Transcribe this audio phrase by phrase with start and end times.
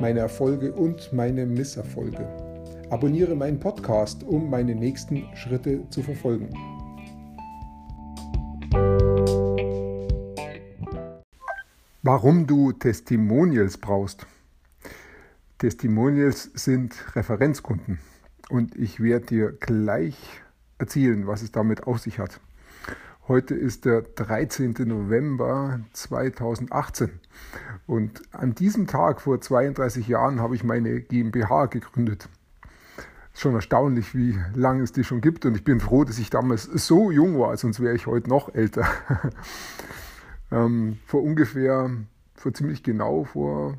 [0.00, 2.26] meine Erfolge und meine Misserfolge.
[2.90, 6.50] Abonniere meinen Podcast, um meine nächsten Schritte zu verfolgen.
[12.02, 14.26] Warum du Testimonials brauchst.
[15.58, 17.98] Testimonials sind Referenzkunden
[18.50, 20.16] und ich werde dir gleich
[20.78, 22.40] erzählen, was es damit auf sich hat.
[23.26, 24.74] Heute ist der 13.
[24.84, 27.08] November 2018
[27.86, 32.28] und an diesem Tag vor 32 Jahren habe ich meine GmbH gegründet.
[33.32, 36.64] Schon erstaunlich, wie lange es die schon gibt und ich bin froh, dass ich damals
[36.64, 38.86] so jung war, sonst wäre ich heute noch älter.
[40.52, 41.90] ähm, vor ungefähr,
[42.34, 43.78] vor ziemlich genau vor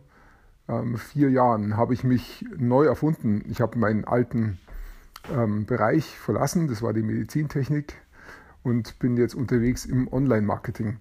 [0.68, 3.44] ähm, vier Jahren habe ich mich neu erfunden.
[3.48, 4.58] Ich habe meinen alten
[5.32, 7.94] ähm, Bereich verlassen, das war die Medizintechnik
[8.66, 10.98] und bin jetzt unterwegs im Online-Marketing.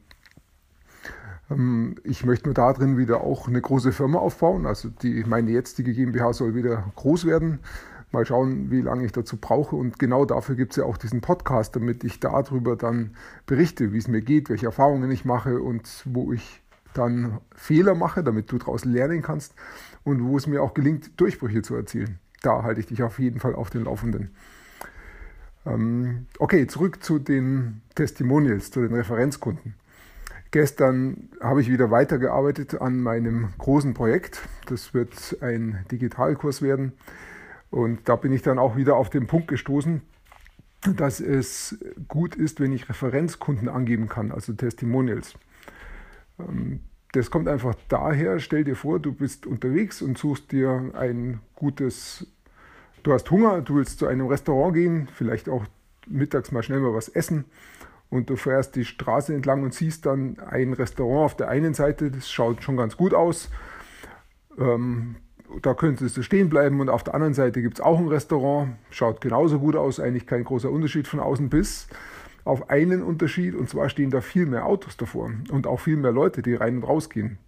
[1.50, 4.66] Ähm, ich möchte nur darin wieder auch eine große Firma aufbauen.
[4.66, 7.60] Also die, meine jetzige GmbH soll wieder groß werden.
[8.12, 9.76] Mal schauen, wie lange ich dazu brauche.
[9.76, 13.98] Und genau dafür gibt es ja auch diesen Podcast, damit ich darüber dann berichte, wie
[13.98, 16.62] es mir geht, welche Erfahrungen ich mache und wo ich
[16.92, 19.54] dann Fehler mache, damit du daraus lernen kannst
[20.04, 22.18] und wo es mir auch gelingt, Durchbrüche zu erzielen.
[22.42, 24.30] Da halte ich dich auf jeden Fall auf den Laufenden.
[25.66, 29.74] Ähm, okay, zurück zu den Testimonials, zu den Referenzkunden.
[30.50, 34.40] Gestern habe ich wieder weitergearbeitet an meinem großen Projekt.
[34.66, 36.92] Das wird ein Digitalkurs werden.
[37.70, 40.02] Und da bin ich dann auch wieder auf den Punkt gestoßen,
[40.96, 45.34] dass es gut ist, wenn ich Referenzkunden angeben kann, also Testimonials.
[46.38, 46.80] Ähm,
[47.12, 52.26] das kommt einfach daher, stell dir vor, du bist unterwegs und suchst dir ein gutes
[53.04, 55.66] Du hast Hunger, du willst zu einem Restaurant gehen, vielleicht auch
[56.06, 57.44] mittags mal schnell mal was essen
[58.08, 62.10] und du fährst die Straße entlang und siehst dann ein Restaurant auf der einen Seite,
[62.10, 63.50] das schaut schon ganz gut aus.
[64.58, 65.16] Ähm,
[65.60, 68.72] da könntest du stehen bleiben und auf der anderen Seite gibt es auch ein Restaurant,
[68.88, 71.88] schaut genauso gut aus, eigentlich kein großer Unterschied von außen bis
[72.44, 76.12] auf einen Unterschied und zwar stehen da viel mehr Autos davor und auch viel mehr
[76.12, 77.38] Leute, die rein und raus gehen.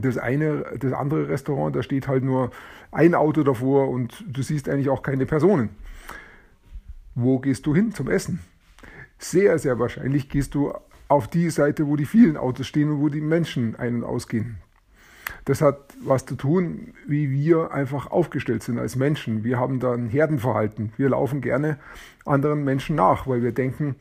[0.00, 2.50] Das eine, das andere Restaurant, da steht halt nur
[2.92, 5.70] ein Auto davor und du siehst eigentlich auch keine Personen.
[7.14, 8.40] Wo gehst du hin zum Essen?
[9.18, 10.72] Sehr, sehr wahrscheinlich gehst du
[11.08, 14.58] auf die Seite, wo die vielen Autos stehen und wo die Menschen ein- und ausgehen.
[15.44, 19.44] Das hat was zu tun, wie wir einfach aufgestellt sind als Menschen.
[19.44, 20.92] Wir haben da ein Herdenverhalten.
[20.96, 21.78] Wir laufen gerne
[22.24, 23.96] anderen Menschen nach, weil wir denken,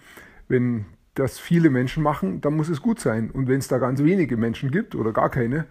[0.47, 0.85] wenn
[1.19, 3.29] das viele Menschen machen, dann muss es gut sein.
[3.31, 5.65] Und wenn es da ganz wenige Menschen gibt oder gar keine,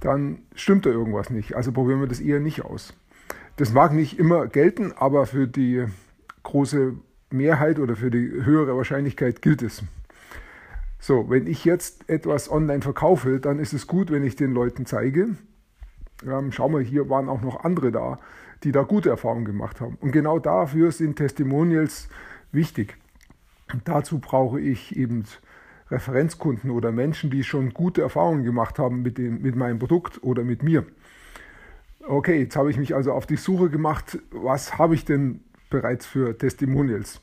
[0.00, 1.54] dann stimmt da irgendwas nicht.
[1.54, 2.94] Also probieren wir das eher nicht aus.
[3.56, 5.84] Das mag nicht immer gelten, aber für die
[6.42, 6.94] große
[7.30, 9.82] Mehrheit oder für die höhere Wahrscheinlichkeit gilt es.
[10.98, 14.84] So, wenn ich jetzt etwas online verkaufe, dann ist es gut, wenn ich den Leuten
[14.86, 15.36] zeige,
[16.26, 18.18] ähm, schau mal, hier waren auch noch andere da,
[18.64, 19.96] die da gute Erfahrungen gemacht haben.
[20.00, 22.08] Und genau dafür sind Testimonials
[22.52, 22.98] wichtig.
[23.84, 25.24] Dazu brauche ich eben
[25.90, 30.44] Referenzkunden oder Menschen, die schon gute Erfahrungen gemacht haben mit, dem, mit meinem Produkt oder
[30.44, 30.86] mit mir.
[32.06, 36.06] Okay, jetzt habe ich mich also auf die Suche gemacht, was habe ich denn bereits
[36.06, 37.20] für Testimonials?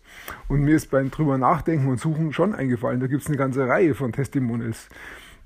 [0.48, 3.68] Und mir ist beim drüber nachdenken und suchen schon eingefallen, da gibt es eine ganze
[3.68, 4.90] Reihe von Testimonials,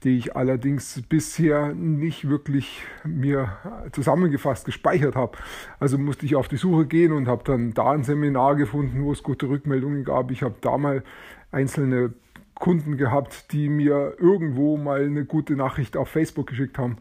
[0.03, 3.57] die ich allerdings bisher nicht wirklich mir
[3.91, 5.37] zusammengefasst gespeichert habe.
[5.79, 9.11] Also musste ich auf die Suche gehen und habe dann da ein Seminar gefunden, wo
[9.11, 10.31] es gute Rückmeldungen gab.
[10.31, 11.03] Ich habe da mal
[11.51, 12.13] einzelne
[12.55, 16.97] Kunden gehabt, die mir irgendwo mal eine gute Nachricht auf Facebook geschickt haben.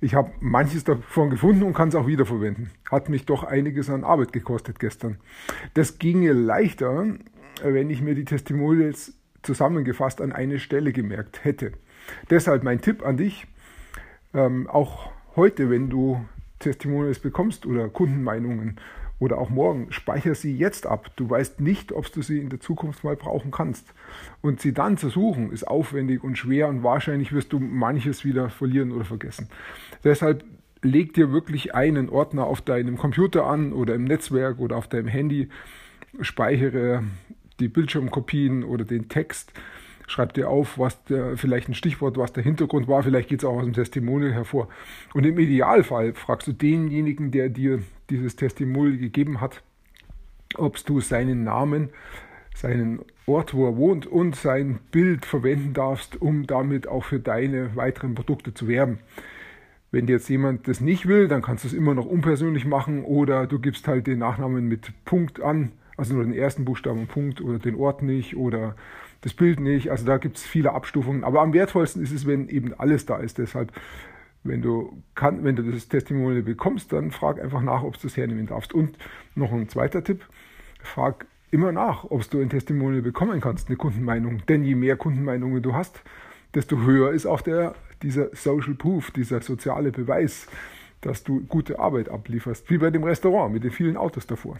[0.00, 2.70] Ich habe manches davon gefunden und kann es auch wiederverwenden.
[2.90, 5.18] Hat mich doch einiges an Arbeit gekostet gestern.
[5.74, 7.06] Das ginge leichter,
[7.62, 11.72] wenn ich mir die Testimonials zusammengefasst an eine Stelle gemerkt hätte.
[12.30, 13.46] Deshalb mein Tipp an dich,
[14.34, 16.24] ähm, auch heute, wenn du
[16.58, 18.76] Testimonials bekommst oder Kundenmeinungen
[19.18, 21.10] oder auch morgen, speicher sie jetzt ab.
[21.16, 23.86] Du weißt nicht, ob du sie in der Zukunft mal brauchen kannst.
[24.40, 28.50] Und sie dann zu suchen, ist aufwendig und schwer und wahrscheinlich wirst du manches wieder
[28.50, 29.48] verlieren oder vergessen.
[30.02, 30.44] Deshalb
[30.82, 35.06] leg dir wirklich einen Ordner auf deinem Computer an oder im Netzwerk oder auf deinem
[35.06, 35.48] Handy,
[36.20, 37.04] speichere
[37.60, 39.52] die Bildschirmkopien oder den Text
[40.06, 43.44] schreib dir auf, was der, vielleicht ein Stichwort, was der Hintergrund war, vielleicht geht es
[43.44, 44.68] auch aus dem Testimonial hervor.
[45.14, 49.62] Und im Idealfall fragst du denjenigen, der dir dieses Testimonial gegeben hat,
[50.56, 51.90] ob du seinen Namen,
[52.54, 57.74] seinen Ort, wo er wohnt und sein Bild verwenden darfst, um damit auch für deine
[57.76, 58.98] weiteren Produkte zu werben.
[59.90, 63.46] Wenn jetzt jemand das nicht will, dann kannst du es immer noch unpersönlich machen oder
[63.46, 65.72] du gibst halt den Nachnamen mit Punkt an,
[66.02, 68.74] also nur den ersten Buchstaben Punkt oder den Ort nicht oder
[69.20, 69.90] das Bild nicht.
[69.90, 71.22] Also da gibt es viele Abstufungen.
[71.22, 73.38] Aber am wertvollsten ist es, wenn eben alles da ist.
[73.38, 73.72] Deshalb,
[74.42, 78.16] wenn du, kann, wenn du das Testimonial bekommst, dann frag einfach nach, ob du es
[78.16, 78.74] hernehmen darfst.
[78.74, 78.98] Und
[79.36, 80.26] noch ein zweiter Tipp,
[80.80, 84.42] frag immer nach, ob du ein Testimonial bekommen kannst, eine Kundenmeinung.
[84.48, 86.02] Denn je mehr Kundenmeinungen du hast,
[86.54, 90.48] desto höher ist auch der dieser Social Proof, dieser soziale Beweis,
[91.00, 94.56] dass du gute Arbeit ablieferst, wie bei dem Restaurant mit den vielen Autos davor.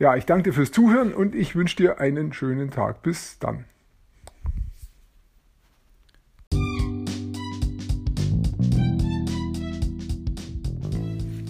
[0.00, 3.02] Ja, ich danke dir fürs Zuhören und ich wünsche dir einen schönen Tag.
[3.02, 3.66] Bis dann.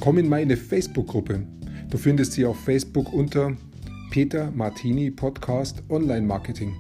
[0.01, 1.47] Komm in meine Facebook-Gruppe.
[1.91, 3.53] Du findest sie auf Facebook unter
[4.11, 6.75] Peter Martini Podcast Online Marketing.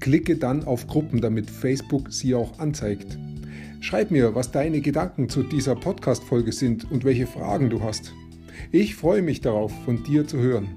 [0.00, 3.16] Klicke dann auf Gruppen, damit Facebook sie auch anzeigt.
[3.80, 8.12] Schreib mir, was deine Gedanken zu dieser Podcast-Folge sind und welche Fragen du hast.
[8.70, 10.76] Ich freue mich darauf, von dir zu hören.